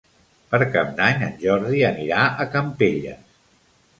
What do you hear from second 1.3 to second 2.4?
Jordi anirà